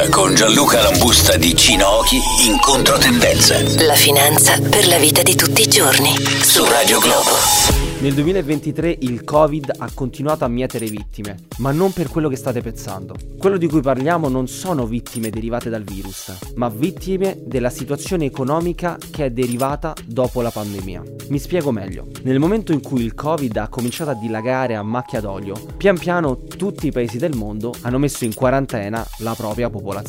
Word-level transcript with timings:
finanza 0.00 0.08
con 0.08 0.34
Gianluca 0.34 0.82
Lambusta 0.82 1.36
di 1.36 1.54
Cinochi 1.54 2.16
in 2.46 2.58
controtendenza. 2.60 3.60
La 3.84 3.94
finanza 3.94 4.58
per 4.58 4.86
la 4.86 4.98
vita 4.98 5.22
di 5.22 5.34
tutti 5.34 5.62
i 5.62 5.68
giorni. 5.68 6.14
Su 6.40 6.64
Radio 6.64 6.98
Globo. 7.00 7.80
Nel 8.00 8.14
2023 8.14 8.96
il 9.00 9.24
Covid 9.24 9.74
ha 9.76 9.90
continuato 9.92 10.46
a 10.46 10.48
mietere 10.48 10.86
vittime, 10.86 11.36
ma 11.58 11.70
non 11.70 11.92
per 11.92 12.08
quello 12.08 12.30
che 12.30 12.36
state 12.36 12.62
pensando. 12.62 13.14
Quello 13.36 13.58
di 13.58 13.68
cui 13.68 13.82
parliamo 13.82 14.30
non 14.30 14.48
sono 14.48 14.86
vittime 14.86 15.28
derivate 15.28 15.68
dal 15.68 15.82
virus, 15.82 16.32
ma 16.54 16.70
vittime 16.70 17.42
della 17.44 17.68
situazione 17.68 18.24
economica 18.24 18.96
che 19.10 19.26
è 19.26 19.30
derivata 19.30 19.92
dopo 20.06 20.40
la 20.40 20.50
pandemia. 20.50 21.02
Mi 21.28 21.38
spiego 21.38 21.72
meglio. 21.72 22.06
Nel 22.22 22.38
momento 22.38 22.72
in 22.72 22.80
cui 22.80 23.02
il 23.04 23.14
Covid 23.14 23.54
ha 23.58 23.68
cominciato 23.68 24.08
a 24.08 24.14
dilagare 24.14 24.76
a 24.76 24.82
macchia 24.82 25.20
d'olio, 25.20 25.54
pian 25.76 25.98
piano 25.98 26.38
tutti 26.46 26.86
i 26.86 26.92
paesi 26.92 27.18
del 27.18 27.36
mondo 27.36 27.74
hanno 27.82 27.98
messo 27.98 28.24
in 28.24 28.32
quarantena 28.32 29.06
la 29.18 29.34
propria 29.34 29.68
popolazione. 29.68 29.99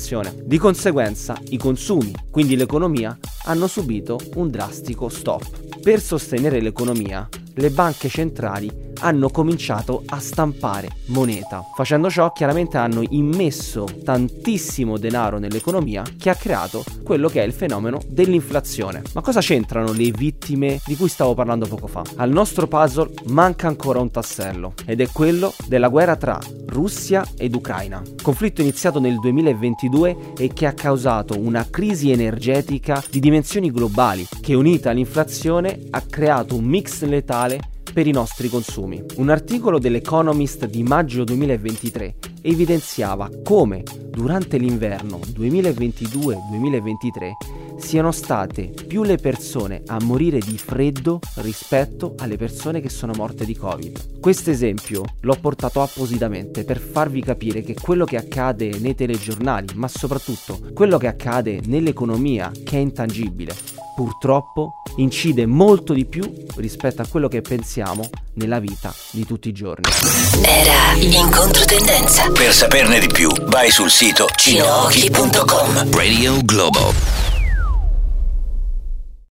Di 0.44 0.58
conseguenza 0.58 1.38
i 1.50 1.58
consumi, 1.58 2.14
quindi 2.30 2.56
l'economia, 2.56 3.18
hanno 3.46 3.68
subito 3.68 4.20
un 4.36 4.50
drastico 4.50 5.10
stop. 5.10 5.80
Per 5.82 6.00
sostenere 6.00 6.62
l'economia, 6.62 7.28
le 7.56 7.70
banche 7.70 8.08
centrali 8.08 8.90
hanno 9.02 9.30
cominciato 9.30 10.04
a 10.08 10.20
stampare 10.20 10.90
moneta. 11.08 11.64
Facendo 11.76 12.10
ciò 12.10 12.32
chiaramente 12.32 12.78
hanno 12.78 13.04
immesso 13.10 13.86
tantissimo 14.04 14.98
denaro 14.98 15.38
nell'economia 15.38 16.04
che 16.18 16.30
ha 16.30 16.36
creato 16.36 16.84
quello 17.04 17.28
che 17.28 17.42
è 17.42 17.46
il 17.46 17.54
fenomeno 17.54 18.00
dell'inflazione. 18.08 19.02
Ma 19.14 19.22
cosa 19.22 19.42
c'entrano 19.42 19.92
le 19.92 20.12
vittime 20.12 20.80
di 20.86 20.96
cui 20.96 21.10
stavo 21.10 21.34
parlando 21.34 21.68
poco 21.68 21.88
fa? 21.88 22.04
Al 22.16 22.32
nostro 22.32 22.68
puzzle 22.68 23.12
manca 23.26 23.68
ancora 23.68 24.00
un 24.00 24.12
tassello 24.12 24.74
ed 24.86 25.02
è 25.02 25.08
quello 25.12 25.54
della 25.68 25.90
guerra 25.90 26.16
tra 26.16 26.40
Russia 26.68 27.26
ed 27.38 27.54
Ucraina. 27.54 28.02
Conflitto 28.22 28.62
iniziato 28.62 29.00
nel 29.00 29.20
2022 29.20 30.34
e 30.38 30.54
che 30.54 30.66
ha 30.66 30.74
causato 30.74 31.38
una 31.40 31.68
crisi 31.70 32.12
energetica 32.12 33.04
di 33.10 33.20
dimensioni 33.20 33.72
globali 33.72 34.26
che 34.42 34.54
unita 34.54 34.92
all'inflazione 34.92 35.88
ha 35.90 36.02
creato 36.02 36.56
un 36.56 36.64
mix 36.64 37.04
letale 37.04 37.60
per 37.94 38.08
i 38.08 38.12
nostri 38.12 38.50
consumi. 38.50 39.02
Un 39.16 39.30
articolo 39.30 39.80
dell'Economist 39.80 40.66
di 40.66 40.84
maggio 40.84 41.24
2023 41.24 42.16
evidenziava 42.42 43.30
come 43.44 43.84
durante 44.10 44.58
l'inverno 44.58 45.20
2022-2023 45.20 47.62
siano 47.82 48.12
state 48.12 48.72
più 48.88 49.04
le 49.04 49.18
persone 49.18 49.82
a 49.88 49.98
morire 50.02 50.40
di 50.40 50.58
freddo 50.58 51.20
rispetto 51.38 52.16
alle 52.20 52.38
persone 52.38 52.80
che 52.80 52.90
sono 52.90 53.14
morte 53.16 53.44
di 53.44 53.56
Covid. 53.56 54.20
Questo 54.20 54.52
esempio 54.52 55.04
l'ho 55.20 55.38
portato 55.42 55.82
appositamente 55.82 56.64
per 56.64 56.80
farvi 56.80 57.22
capire 57.22 57.64
che 57.64 57.74
quello 57.74 58.06
che 58.06 58.18
accade 58.18 58.78
nei 58.80 58.96
telegiornali, 58.96 59.74
ma 59.76 59.88
soprattutto 59.88 60.60
quello 60.74 60.98
che 60.98 61.08
accade 61.08 61.62
nell'economia, 61.66 62.52
che 62.64 62.78
è 62.78 62.80
intangibile, 62.80 63.54
purtroppo 63.96 64.82
incide 64.98 65.46
molto 65.46 65.94
di 65.94 66.06
più 66.06 66.24
rispetto 66.56 67.02
a 67.02 67.08
quello 67.08 67.28
che 67.28 67.42
pensiamo 67.42 68.10
nella 68.36 68.60
vita 68.60 68.94
di 69.12 69.26
tutti 69.26 69.50
i 69.50 69.54
giorni. 69.54 69.90
Era 70.44 70.94
in 71.00 71.30
controtendenza. 71.32 72.30
Per 72.32 72.54
saperne 72.54 73.00
di 73.00 73.08
più, 73.08 73.30
vai 73.46 73.70
sul 73.72 73.90
sito 73.90 74.28
cinochi.com. 74.36 75.92
Radio 75.94 76.44
Globo. 76.44 77.11